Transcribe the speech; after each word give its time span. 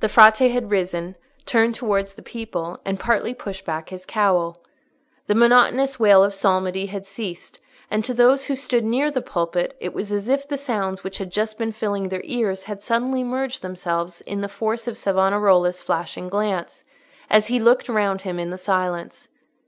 The 0.00 0.10
Frate 0.10 0.50
had 0.52 0.70
risen, 0.70 1.16
turned 1.46 1.74
towards 1.74 2.14
the 2.14 2.20
people, 2.20 2.78
and 2.84 3.00
partly 3.00 3.32
pushed 3.32 3.64
back 3.64 3.88
his 3.88 4.04
cowl. 4.04 4.62
The 5.26 5.34
monotonous 5.34 5.98
wail 5.98 6.22
of 6.22 6.34
psalmody 6.34 6.84
had 6.84 7.06
ceased, 7.06 7.60
and 7.90 8.04
to 8.04 8.12
those 8.12 8.44
who 8.44 8.54
stood 8.56 8.84
near 8.84 9.10
the 9.10 9.22
pulpit, 9.22 9.74
it 9.80 9.94
was 9.94 10.12
as 10.12 10.28
if 10.28 10.46
the 10.46 10.58
sounds 10.58 11.02
which 11.02 11.16
had 11.16 11.32
just 11.32 11.56
been 11.56 11.72
filling 11.72 12.10
their 12.10 12.20
ears 12.24 12.64
had 12.64 12.82
suddenly 12.82 13.24
merged 13.24 13.62
themselves 13.62 14.20
in 14.20 14.42
the 14.42 14.48
force 14.50 14.86
of 14.86 14.98
Savonarola's 14.98 15.80
flashing 15.80 16.28
glance, 16.28 16.84
as 17.30 17.46
he 17.46 17.58
looked 17.58 17.88
round 17.88 18.20
him 18.20 18.38
in 18.38 18.50
the 18.50 18.58
silence. 18.58 19.30